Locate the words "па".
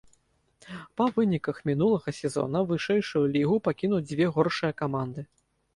1.01-1.05